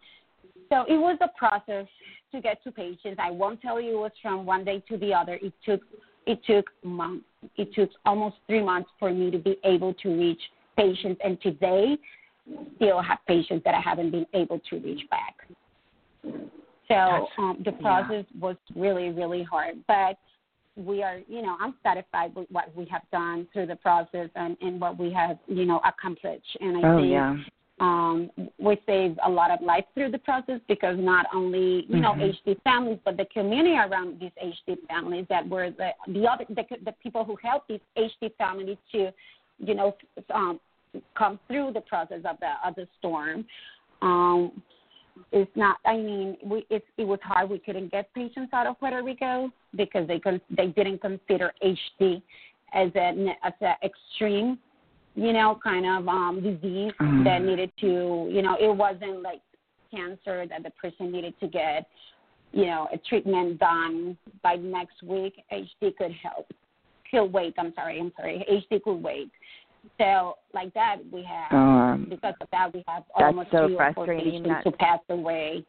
[0.70, 1.88] So it was a process
[2.32, 3.18] to get to patients.
[3.20, 5.40] I won't tell you it was from one day to the other.
[5.42, 5.82] It took
[6.26, 7.26] it took months.
[7.58, 10.42] It took almost three months for me to be able to reach
[10.78, 11.98] patients, and today
[12.76, 15.36] still have patients that I haven't been able to reach back.
[16.88, 18.40] So um, the process yeah.
[18.40, 20.18] was really, really hard, but
[20.76, 24.58] we are, you know, I'm satisfied with what we have done through the process and,
[24.62, 26.58] and what we have, you know, accomplished.
[26.60, 27.36] And I oh, think yeah.
[27.80, 32.14] Um, we saved a lot of lives through the process because not only, you know,
[32.14, 32.50] mm-hmm.
[32.50, 36.64] HD families, but the community around these HD families that were the the other the,
[36.86, 39.12] the people who helped these HD families to
[39.60, 39.96] you know,
[40.34, 40.60] um,
[41.18, 43.46] come through the process of the of the storm.
[44.02, 44.62] Um,
[45.32, 45.78] it's not.
[45.86, 47.50] I mean, we it it was hard.
[47.50, 52.22] We couldn't get patients out of Puerto Rico because they con- they didn't consider HD
[52.74, 54.58] as an as an extreme,
[55.16, 57.24] you know, kind of um disease Mhm.
[57.24, 59.42] that needed to, you know, it wasn't like
[59.92, 61.88] cancer that the person needed to get,
[62.52, 65.42] you know, a treatment done by next week.
[65.52, 66.52] HD could help.
[67.10, 67.54] He'll wait.
[67.58, 68.00] I'm sorry.
[68.00, 68.44] I'm sorry.
[68.50, 69.32] HD could wait.
[69.98, 73.94] So like that, we have Um, because of that, we have almost so three or
[73.94, 75.64] four patients that- who passed away.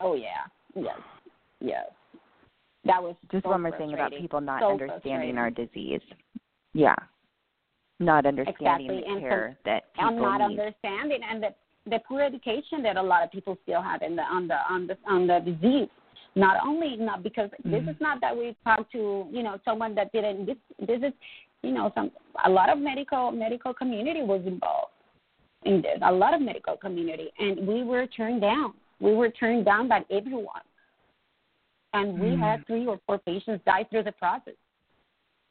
[0.00, 0.98] Oh yeah, yes,
[1.60, 1.90] yes.
[2.84, 6.02] That was just so one more thing about people not So understanding our disease.
[6.72, 6.96] Yeah.
[8.04, 10.58] Not understanding Exactly, the and care that people I'm not need.
[10.58, 11.54] understanding and the
[11.86, 14.86] the poor education that a lot of people still have in the on the on
[14.86, 15.88] the on the disease.
[16.34, 17.88] Not only not because this Mhm.
[17.88, 21.12] is not that we talk to you know someone that didn't this this is
[21.62, 22.10] you know some
[22.44, 24.92] a lot of medical medical community was involved
[25.64, 29.64] in this a lot of medical community and we were turned down we were turned
[29.64, 30.62] down by everyone
[31.94, 32.40] and we Mm.
[32.40, 34.54] had three or four patients die through the process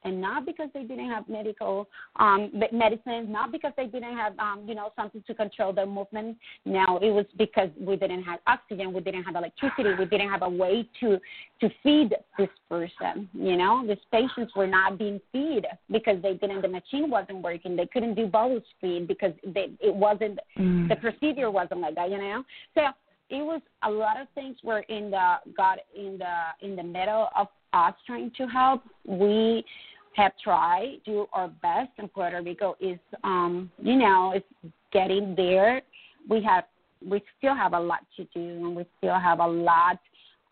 [0.03, 1.87] and not because they didn't have medical
[2.17, 5.85] um me- medicines not because they didn't have um you know something to control their
[5.85, 10.29] movement no it was because we didn't have oxygen we didn't have electricity we didn't
[10.29, 11.19] have a way to
[11.59, 16.61] to feed this person you know these patients were not being fed because they didn't
[16.61, 20.89] the machine wasn't working they couldn't do bolus feed because they it wasn't Mm.
[20.89, 22.43] the procedure wasn't like that, you know.
[22.75, 22.81] So
[23.31, 27.29] it was a lot of things were in the got in the in the middle
[27.35, 28.83] of us trying to help.
[29.07, 29.63] We
[30.15, 35.81] have tried do our best, and Puerto Rico is, um, you know, it's getting there.
[36.29, 36.65] We have
[37.03, 39.99] we still have a lot to do, and we still have a lot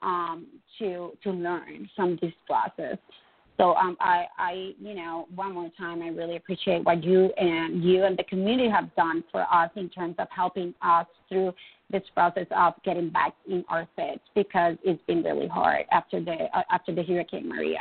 [0.02, 0.48] um,
[0.80, 2.98] to to learn from this process.
[3.58, 7.84] So um, I, I, you know, one more time, I really appreciate what you and
[7.84, 11.54] you and the community have done for us in terms of helping us through
[11.92, 16.48] this process of getting back in our fits because it's been really hard after the
[16.54, 17.80] uh, after the Hurricane Maria.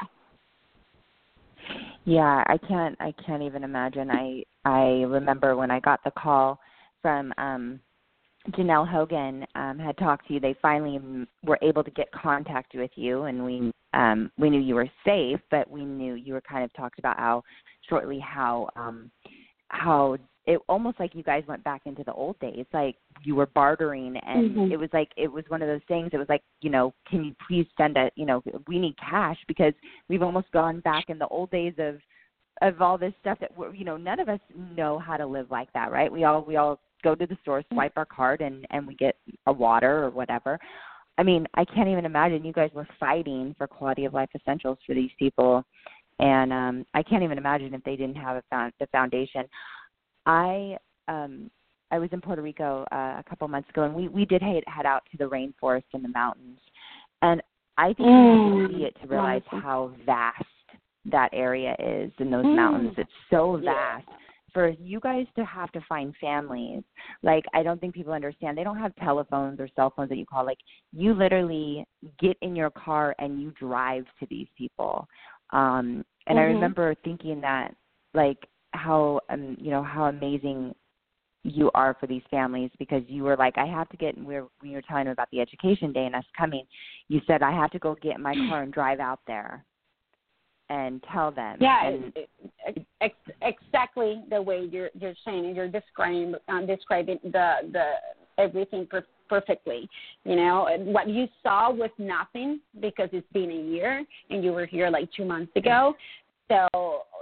[2.05, 4.11] Yeah, I can't I can't even imagine.
[4.11, 6.59] I I remember when I got the call
[7.03, 7.81] from um
[8.53, 10.41] Janelle Hogan um had talked to you.
[10.41, 14.75] They finally were able to get contact with you and we um we knew you
[14.75, 17.43] were safe, but we knew you were kind of talked about how
[17.89, 19.11] shortly how um
[19.69, 20.17] how
[20.49, 24.17] it almost like you guys went back into the old days like you were bartering
[24.17, 24.73] and Mhm.
[24.73, 27.23] it was like it was one of those things it was like you know can
[27.23, 29.75] you please send a you know we need cash because
[30.09, 32.01] we've almost gone back in the old days of
[32.63, 34.41] of all this stuff that we're you know none of us
[34.75, 36.11] know how to live like that right?
[36.11, 39.17] We all we all go to the store swipe our card and and we get
[39.47, 40.59] a water or whatever.
[41.19, 44.79] I mean i can't even imagine you guys were fighting for quality of life essentials
[44.87, 45.63] for these people.
[46.21, 49.45] And um i can't even imagine if they didn't have a found the foundation
[50.29, 50.77] i
[51.09, 51.51] um
[51.91, 54.63] i was in puerto rico uh, a couple months ago and we we did head
[54.69, 56.61] head out to the rainforest and the mountains.
[57.23, 57.43] And
[57.77, 60.45] i think you Mm, to see it to realize how vast
[61.07, 62.55] that area is in those Mm.
[62.55, 62.95] mountains.
[62.99, 63.73] It's so Yeah.
[63.75, 64.09] vast.
[64.53, 66.83] For you guys to have to find families
[67.23, 68.57] like i don't think people understand.
[68.57, 70.45] They don't have telephones or cell phones that you call.
[70.45, 70.59] Like
[70.93, 71.87] you literally
[72.19, 75.07] get in your car and you drive to these people.
[75.51, 76.55] Um and i Mhm.
[76.55, 77.75] remember thinking that
[78.15, 78.39] like
[78.73, 80.75] how um you know how amazing
[81.45, 84.47] you are for these families because you were like i have to get we were
[84.61, 86.65] when you were telling them about the education day and us coming
[87.09, 89.65] you said i have to go get in my car and drive out there
[90.71, 92.29] and tell them Yeah, and it,
[92.67, 95.57] it, ex, exactly the way you're you're saying it.
[95.57, 97.93] You're describing um, describing the the
[98.37, 99.89] everything per, perfectly.
[100.25, 104.67] You know, what you saw was nothing because it's been a year and you were
[104.67, 105.95] here like two months ago.
[106.49, 106.67] So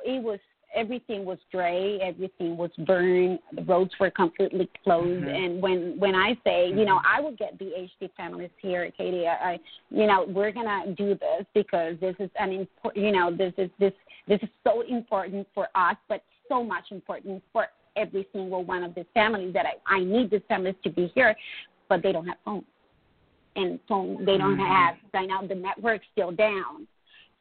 [0.05, 0.39] it was
[0.77, 5.25] everything was gray, everything was burned, the roads were completely closed.
[5.25, 5.45] Mhm.
[5.45, 9.27] And when when I say, you know, I would get the HD families here, Katie.
[9.27, 9.61] I, I
[9.91, 13.71] you know, we're gonna do this because this is an important, you know, this is
[13.79, 13.95] this
[14.29, 18.95] this is so important for us, but so much important for every single one of
[18.95, 21.35] these families that I, I need these families to be here,
[21.89, 22.65] but they don't have phones.
[23.57, 24.69] And phone they don't Mhm.
[24.69, 26.87] have right now the network's still down.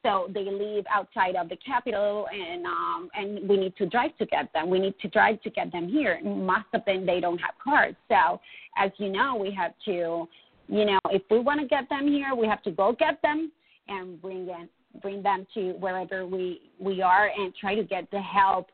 [0.05, 4.25] So they live outside of the capital and um and we need to drive to
[4.27, 4.69] get them.
[4.69, 6.21] We need to drive to get them here.
[6.23, 7.95] Most of them they don't have cars.
[8.07, 8.39] So
[8.77, 10.27] as you know, we have to
[10.67, 13.51] you know, if we want to get them here, we have to go get them
[13.87, 14.69] and bring them
[15.01, 18.67] bring them to wherever we we are and try to get the help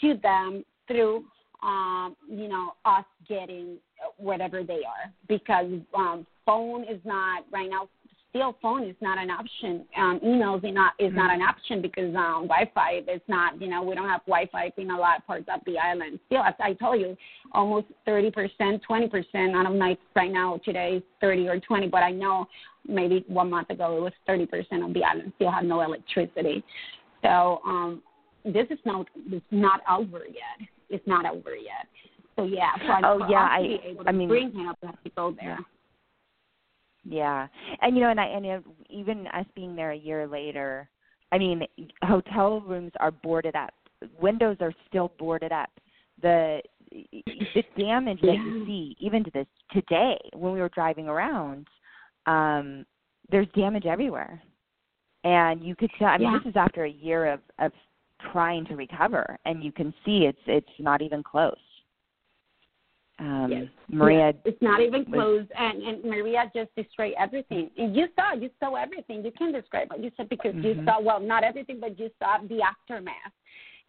[0.00, 1.24] to them through
[1.62, 3.76] um, you know us getting
[4.16, 7.88] whatever they are because um, phone is not right now
[8.30, 9.84] still phone is not an option.
[9.96, 13.60] Um, emails is not is not an option because um, Wi-Fi is not.
[13.60, 16.18] You know, we don't have Wi-Fi in a lot of parts of the island.
[16.26, 17.16] Still, as I told you,
[17.52, 19.54] almost 30 percent, 20 percent.
[19.54, 22.46] I don't know if right now today is 30 or 20, but I know
[22.88, 26.64] maybe one month ago it was 30 percent of the island still had no electricity.
[27.22, 28.02] So um,
[28.44, 30.68] this is not it's not over yet.
[30.88, 31.86] It's not over yet.
[32.36, 35.02] So yeah, for, Oh, yeah, I- be able to I mean- bring help, we have
[35.04, 35.58] to go there.
[35.58, 35.64] Yeah,
[37.82, 40.88] and you know, and I and even us being there a year later,
[41.32, 41.62] I mean,
[42.02, 43.74] hotel rooms are boarded up.
[44.20, 45.70] Windows are still boarded up.
[46.22, 46.60] The
[46.90, 51.66] the damage that you see, even to this today, when we were driving around,
[52.26, 52.84] um,
[53.30, 54.42] there's damage everywhere,
[55.24, 56.08] and you could tell.
[56.08, 56.38] I mean, Yeah.
[56.38, 57.72] this is after a year of of
[58.32, 61.56] trying to recover, and you can see it's it's not even close.
[63.20, 63.68] Um, Yes.
[63.88, 67.70] Maria, It's not even close, and and Maria just destroyed everything.
[67.76, 69.22] And you saw, you saw everything.
[69.22, 70.00] You can describe it.
[70.00, 70.84] You said because you Mhm.
[70.86, 73.32] saw, well, not everything, but you saw the aftermath.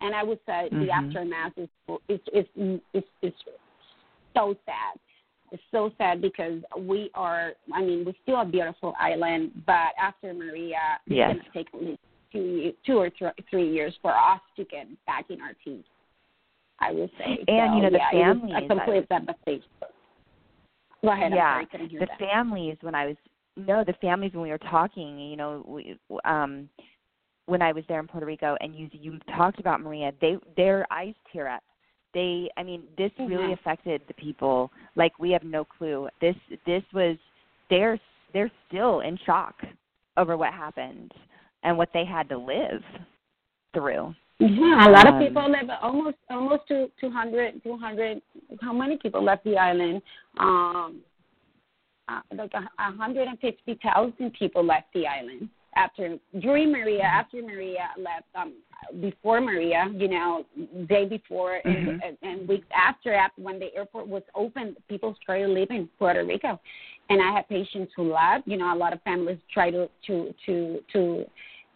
[0.02, 0.80] And I would say Mhm.
[0.80, 1.70] the aftermath is
[2.10, 2.48] is is
[2.94, 3.34] is is
[4.36, 5.00] so sad.
[5.52, 7.54] It's so sad because we are.
[7.72, 12.02] I mean, we're still a beautiful island, but after Maria, it's gonna take at least
[12.34, 15.86] two two or thr- three years for us to get back in our teeth.
[16.82, 17.38] I would say.
[17.48, 19.64] And, so, you know, the yeah, families, a complete devastation.
[21.04, 21.32] Go ahead.
[21.34, 22.20] Yeah, sorry, the that.
[22.20, 23.16] families when I was
[23.56, 26.70] no the families when we were talking, you know, we, um,
[27.46, 30.86] when I was there in Puerto Rico, and you you talked about Maria, they their
[30.92, 31.64] eyes tear up.
[32.14, 33.54] They, I mean, this really Mhm.
[33.54, 36.10] affected the people like we have no clue.
[36.20, 37.18] This this was
[37.70, 38.00] they're
[38.34, 39.56] they're still in shock
[40.18, 41.14] over what happened
[41.64, 42.84] and what they had to live
[43.74, 44.14] through.
[44.42, 48.22] Yeah, a lot of Um, people live almost almost to 200, 200.
[48.62, 50.02] How many people left the island?
[50.40, 51.02] Um,
[52.10, 57.04] uh, like a, a hundred and fifty thousand people left the island after during Maria.
[57.04, 58.54] After Maria left, um,
[59.00, 60.44] before Maria, you know,
[60.90, 62.00] day before and, Mhm.
[62.04, 66.60] and, and weeks after, after when the airport was open, people started leaving Puerto Rico,
[67.10, 68.48] and I had patients who left.
[68.48, 71.26] You know, a lot of families try to to to to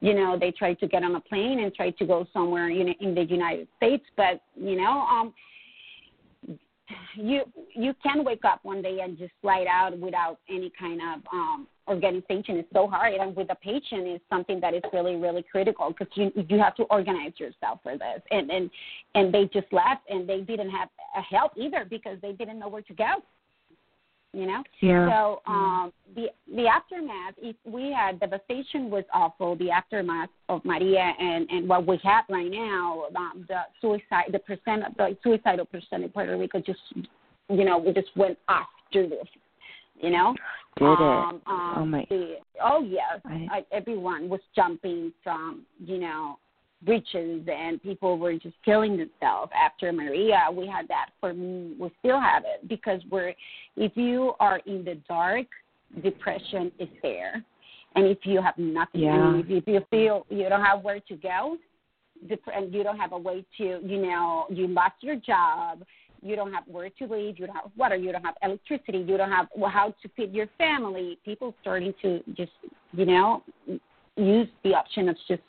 [0.02, 2.84] you know they tried to get on a plane and try to go somewhere you
[2.84, 5.34] know, in the United States, but you know um
[7.16, 7.42] you
[7.74, 11.68] you can wake up one day and just slide out without any kind of um
[11.88, 12.58] organization.
[12.58, 16.08] It's so hard, and with a patient, is something that is really really critical because
[16.16, 18.22] you you have to organize yourself for this.
[18.32, 18.70] And and
[19.16, 20.90] and they just left, and they didn't have
[21.30, 23.16] help either because they didn't know where to go.
[24.36, 24.64] You know.
[24.82, 25.08] Yeah.
[25.10, 29.56] So um, the the aftermath, if we had devastation was awful.
[29.56, 34.40] The aftermath of Maria and and what we have right now, um, the suicide, the
[34.40, 36.80] percent, of the suicidal percent in Puerto Rico just,
[37.50, 39.28] you know, we just went off the roof.
[40.02, 40.36] You know.
[40.78, 41.50] Did um, it?
[41.50, 46.38] Um, Oh, my- The, oh yes, I- I, everyone was jumping from you know
[46.86, 50.48] bridges and people were just killing themselves after Maria.
[50.52, 51.76] We had that for me.
[51.80, 53.34] We still have it because we're
[53.76, 55.48] if you are in the dark,
[56.04, 57.44] depression is there,
[57.96, 61.16] and if you have nothing, mean, if, if you feel you don't have where to
[61.16, 61.58] go,
[62.54, 65.84] and you don't have a way to, you know, you lost your job.
[66.22, 67.38] You don't have where to live.
[67.38, 67.96] You don't have water.
[67.96, 69.00] You don't have electricity.
[69.00, 71.20] You don't have how to feed your family.
[71.24, 72.52] People starting to just,
[72.94, 73.44] you know,
[74.16, 75.42] use the option of just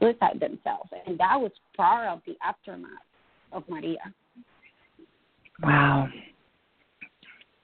[0.00, 2.90] suicide themselves, and that was part of the aftermath
[3.52, 3.98] of Maria.
[5.62, 6.08] Wow.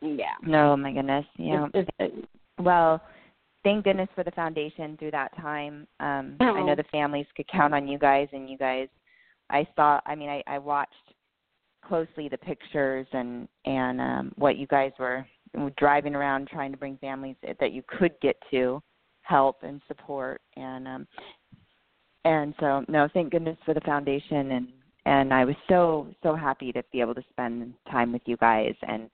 [0.01, 0.35] Yeah.
[0.43, 1.25] No, my goodness.
[1.37, 1.67] Yeah.
[1.75, 3.03] It's- it's- Well,
[3.65, 5.87] thank goodness for the foundation through that time.
[6.01, 6.75] Um, I know Oh.
[6.75, 8.89] the families could count on you guys, and you guys.
[9.51, 10.01] I saw.
[10.07, 11.15] I mean, I, I watched
[11.83, 15.27] closely the pictures and and um, what you guys were
[15.77, 18.83] driving around trying to bring families that you could get to
[19.23, 21.07] help and support and um
[22.27, 24.69] and so no thank goodness for the foundation and
[25.07, 28.75] and I was so so happy to be able to spend time with you guys
[28.83, 29.09] and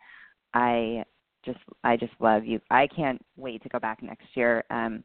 [0.55, 1.05] I
[1.45, 2.61] just I just love you.
[2.71, 4.65] I can't wait to go back next year.
[4.71, 5.05] Um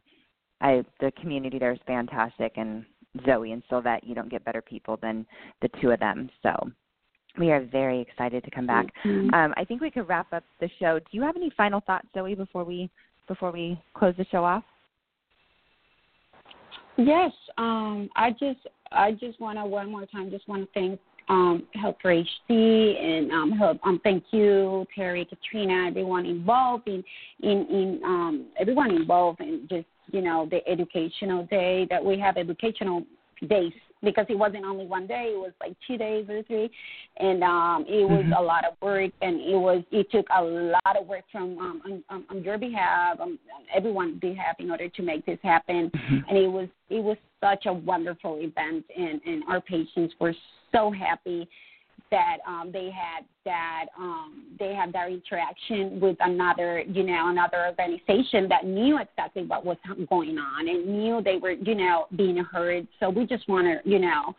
[0.60, 2.84] I the community there is fantastic and
[3.26, 5.26] Zoe and Sylvette, you don't get better people than
[5.62, 6.30] the two of them.
[6.42, 6.50] So
[7.38, 8.86] we are very excited to come back.
[9.04, 9.32] Mhm.
[9.32, 10.98] Um, I think we could wrap up the show.
[10.98, 12.90] Do you have any final thoughts, Zoe, before we
[13.26, 14.64] before we close the show off?
[16.98, 18.58] Yes, um, I just
[18.90, 22.50] I just want to one more time just want to thank um, Help for HD
[22.50, 27.04] and um, help um, thank you Terry, Katrina, everyone involved in
[27.42, 32.36] in in um, everyone involved in just you know the educational day that we have
[32.36, 33.04] educational
[33.48, 33.72] days
[34.02, 36.70] because it wasn't only one day; it was like two days or three,
[37.18, 38.38] and um, it was Mhm.
[38.38, 41.82] a lot of work, and it was it took a lot of work from um,
[41.84, 43.38] on, on, on your behalf, on
[43.72, 45.90] everyone's behalf, in order to make this happen.
[45.90, 46.24] Mhm.
[46.28, 50.34] And it was it was such a wonderful event, and and our patients were
[50.72, 51.48] so happy
[52.10, 57.66] that um, they had that um, they had that interaction with another you know another
[57.66, 59.76] organization that knew exactly what was
[60.08, 62.86] going on and knew they were you know being heard.
[63.00, 64.34] So we just want to you know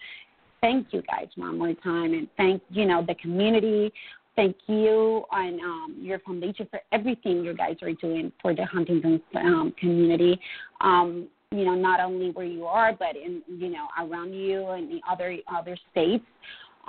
[0.61, 3.91] thank you guys one more time and thank you know the community.
[4.35, 9.21] Thank you and um, your foundation for everything you guys are doing for the Huntington
[9.35, 10.39] um, community.
[10.79, 14.89] Um, you know, not only where you are, but in you know around you and
[14.89, 16.23] the other other states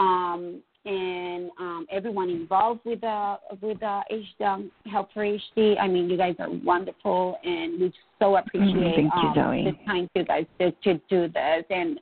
[0.00, 5.78] um, and um, everyone involved with the with the HD, um, Help for HD.
[5.78, 9.08] I mean, you guys are wonderful, and we so appreciate Mm-hmm.
[9.08, 9.64] Thank you, um, Zoe.
[9.64, 11.64] the time you guys to, to do this.
[11.70, 11.98] And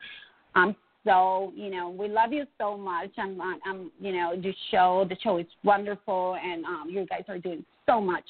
[0.55, 3.11] I'm so you know we love you so much.
[3.18, 7.39] I'm I'm you know the show the show is wonderful, and um, you guys are
[7.39, 8.24] doing so much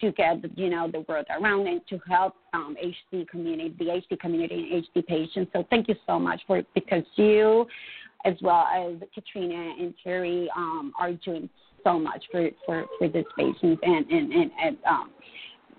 [0.00, 2.76] to get you know the world around and to help um,
[3.12, 5.50] HD community, the HD community and HD patients.
[5.52, 7.66] So thank you so much for because you,
[8.24, 11.48] as well as Katrina and Terry, um, are doing
[11.84, 15.10] so much for for for these patients and and and, and um,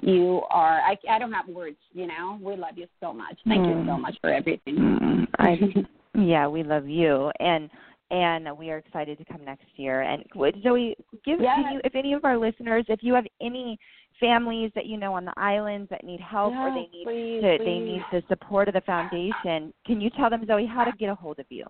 [0.01, 3.67] you are I, I don't have words you know we love you so much thank
[3.67, 4.01] you so Mm.
[4.01, 5.57] much for everything Mm, I,
[6.15, 7.69] yeah, we love you, and
[8.11, 10.01] and we are excited to come next year.
[10.01, 11.55] And would Zoe, give Yes.
[11.55, 13.77] can you, if any of our listeners, if you have any
[14.19, 17.63] families that you know on the islands that need help or they need please, to,
[17.63, 21.09] they need the support of the foundation, can you tell them Zoe how to get
[21.09, 21.65] a hold of you?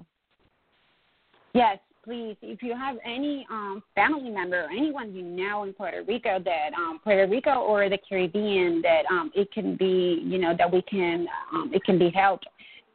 [1.53, 2.35] Yes, please.
[2.41, 6.69] If you have any um, family member or anyone you know in Puerto Rico that
[6.77, 10.81] um, Puerto Rico or the Caribbean that um, it can be, you know, that we
[10.83, 12.45] can, um, it can be helped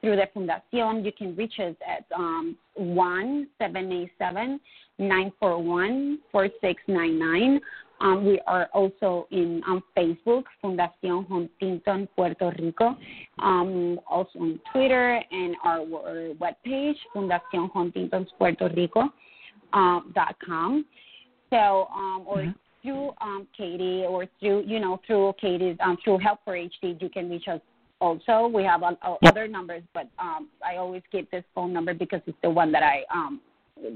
[0.04, 4.60] through the Fundacion, you can reach us at um, one seven eight seven
[4.98, 7.58] nine four one four six nine nine.
[8.04, 12.96] Um, we are also in on Facebook, Fundación Huntington Puerto Rico.
[13.38, 19.08] Um, also on Twitter and our, our webpage, Fundación Huntington Puerto Rico
[19.72, 20.84] um, dot com.
[21.50, 22.54] So, um, or Mhm.
[22.82, 27.08] through um, Katie or through you know through Katie's um, through Help for HD, you
[27.08, 27.60] can reach us.
[28.00, 29.18] Also, we have uh, Yep.
[29.32, 32.82] other numbers, but um, I always give this phone number because it's the one that
[32.82, 33.40] I um,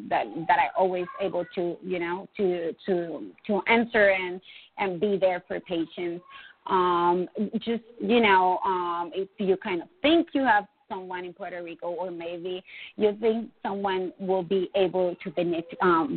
[0.09, 4.41] that that I always able to you know to to to answer and
[4.79, 6.23] and be there for patients.
[6.67, 11.63] Um, just you know, um, if you kind of think you have someone in Puerto
[11.63, 12.63] Rico, or maybe
[12.97, 16.17] you think someone will be able to benefit, um,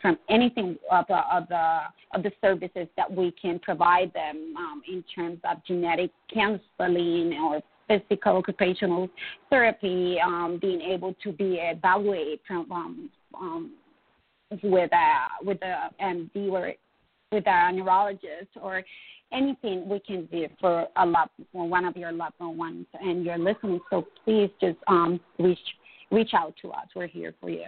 [0.00, 1.80] from anything of the, of the
[2.14, 7.60] of the services that we can provide them um, in terms of genetic counseling or
[7.88, 9.08] physical occupational
[9.50, 13.72] therapy, um, being able to be evaluated from um, um,
[14.62, 16.72] with a with a MD or
[17.32, 18.82] with a neurologist or
[19.32, 23.80] anything we can do for a loved one of your loved ones and you're listening.
[23.90, 25.58] So please just um, reach
[26.10, 26.86] reach out to us.
[26.94, 27.66] We're here for you.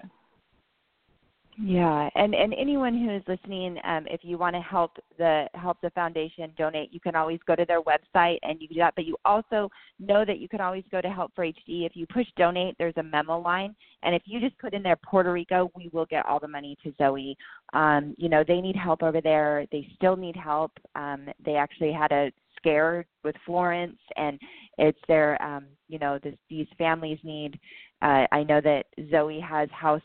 [1.62, 5.76] Yeah, and and anyone who is listening, um, if you want to help the help
[5.82, 8.94] the foundation donate, you can always go to their website and you do that.
[8.96, 11.84] But you also know that you can always go to Help for HD.
[11.84, 14.96] If you push donate, there's a memo line, and if you just put in there
[14.96, 17.36] Puerto Rico, we will get all the money to Zoe.
[17.74, 19.66] Um, you know they need help over there.
[19.70, 20.72] They still need help.
[20.94, 24.40] Um, they actually had a scare with Florence, and
[24.78, 27.60] it's their um, you know this, these families need.
[28.00, 30.00] Uh, I know that Zoe has house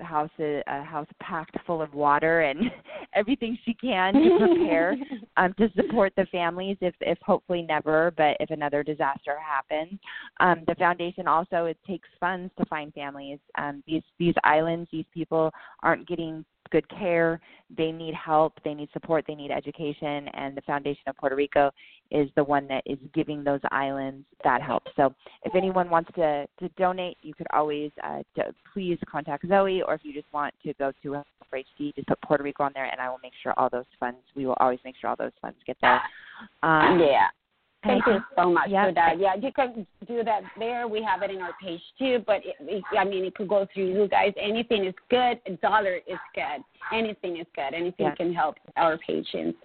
[0.00, 2.60] house a, a house packed full of water and
[3.14, 4.96] everything she can to prepare
[5.36, 9.98] um, to support the families if if hopefully never but if another disaster happens.
[10.40, 13.38] Um, the foundation also it takes funds to find families.
[13.56, 15.50] Um, these these islands these people
[15.82, 17.40] aren't getting good care
[17.76, 21.70] they need help they need support they need education and the foundation of puerto rico
[22.10, 24.82] is the one that is giving those islands that help.
[24.96, 25.14] So
[25.44, 28.42] if anyone wants to to donate you could always uh, do,
[28.72, 31.22] please contact zoe or if you just want to go to
[31.54, 34.18] hd just put puerto rico on there and i will make sure all those funds
[34.36, 36.00] we will always make sure all those funds get there.
[36.62, 37.28] Um, yeah.
[37.84, 39.20] Thank you so much yeah, for that.
[39.20, 40.88] Yeah, you can do that there.
[40.88, 43.66] We have it in our page too, but it, it, I mean, it could go
[43.72, 44.32] through you guys.
[44.40, 45.40] Anything is good.
[45.46, 46.62] A dollar is good.
[46.92, 47.74] Anything is good.
[47.74, 48.14] Anything Yeah.
[48.16, 49.58] can help our patients.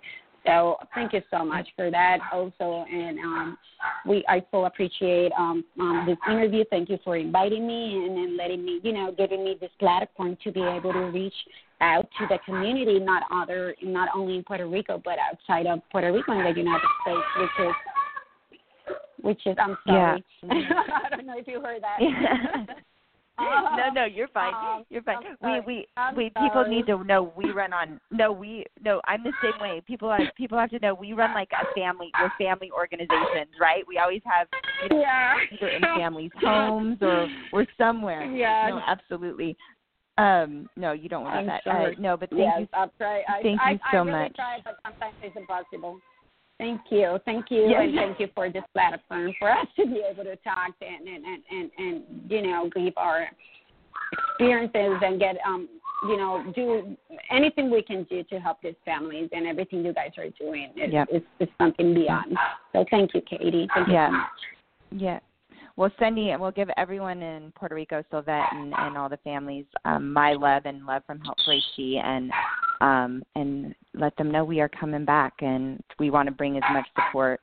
[0.46, 3.58] So thank you so much for that also, and um,
[4.06, 6.66] we I so appreciate um, um, this interview.
[6.70, 10.38] Thank you for inviting me and, and letting me, you know, giving me this platform
[10.44, 11.34] to be able to reach
[11.80, 16.12] out to the community, not other, not only in Puerto Rico, but outside of Puerto
[16.12, 17.74] Rico in the United States, which is
[19.24, 20.24] which is I'm sorry.
[20.44, 20.50] Yeah.
[21.06, 21.98] I don't know if you heard that.
[23.40, 24.54] no, no, you're fine.
[24.54, 25.18] Um, you're fine.
[25.42, 26.50] We we I'm we sorry.
[26.50, 28.00] people need to know we run on.
[28.12, 29.02] No, we no.
[29.06, 29.82] I'm the same way.
[29.88, 32.12] People have, people have to know we run like a family.
[32.20, 33.84] We're family organizations, right?
[33.88, 34.48] We always have
[34.84, 35.36] you know, yeah.
[35.54, 38.26] either in families' homes or we're somewhere.
[38.26, 38.70] Yeah.
[38.70, 39.58] No, absolutely.
[40.18, 41.64] Um, no, you don't want I'm that.
[41.64, 41.88] Sure.
[41.88, 42.68] Uh, no, but thank yes, you.
[42.74, 43.24] I'll try.
[43.28, 44.36] I, thank I, you so I really much.
[44.36, 46.00] Try, but sometimes it's impossible.
[46.60, 47.82] Thank you, thank you, yes.
[47.82, 51.26] and thank you for this platform for us to be able to talk and and
[51.26, 53.28] and and, and you know give our
[54.12, 55.68] experiences and get um
[56.08, 56.96] you know do
[57.32, 60.94] anything we can do to help these families and everything you guys are doing is
[60.94, 61.08] yep.
[61.12, 62.38] is, is something beyond.
[62.72, 63.68] So thank you, Katie.
[63.74, 64.10] Thank yeah.
[64.10, 65.02] you so much.
[65.02, 65.20] Yeah.
[65.76, 69.66] Well, Cindy, and we'll give everyone in Puerto Rico, Sylvette, and, and all the families
[69.86, 72.32] um, my love and love from Help HD, and
[72.84, 76.64] um, and let them know we are coming back, and we want to bring as
[76.72, 77.40] much support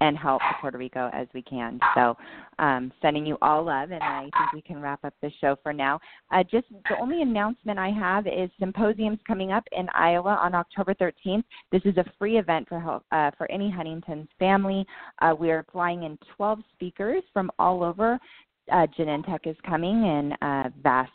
[0.00, 1.80] and help to Puerto Rico as we can.
[1.94, 2.16] So,
[2.58, 5.72] um, sending you all love, and I think we can wrap up the show for
[5.72, 5.98] now.
[6.30, 10.92] Uh, just the only announcement I have is symposiums coming up in Iowa on October
[10.94, 11.44] 13th.
[11.72, 14.84] This is a free event for help, uh, for any Huntington's family.
[15.22, 18.18] Uh, we are flying in 12 speakers from all over
[18.72, 21.08] uh, Genentech is coming, and uh, Vas,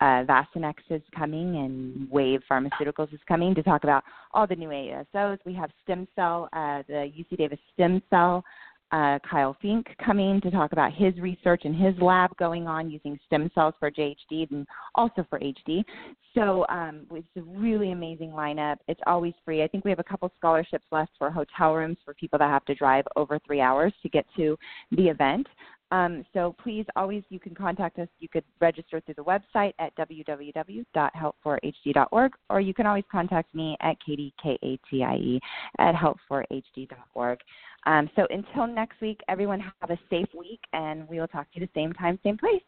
[0.00, 4.68] uh, Vaccinex is coming, and Wave Pharmaceuticals is coming to talk about all the new
[4.68, 5.38] ASOs.
[5.44, 8.44] We have stem cell, uh, the UC Davis stem cell.
[8.92, 13.18] Uh, Kyle Fink coming to talk about his research in his lab going on using
[13.26, 15.82] stem cells for JHD and also for HD.
[16.36, 18.76] So um, it's a really amazing lineup.
[18.86, 19.64] It's always free.
[19.64, 22.64] I think we have a couple scholarships left for hotel rooms for people that have
[22.66, 24.56] to drive over three hours to get to
[24.92, 25.48] the event.
[25.92, 28.08] Um, so please always you can contact us.
[28.18, 33.96] You could register through the website at www.help4hd.org or you can always contact me at
[34.04, 35.40] Katie K A T I E
[35.78, 37.38] at help4hd.org.
[37.86, 41.60] Um, so until next week, everyone have a safe week and we will talk to
[41.60, 42.62] you the same time, same place.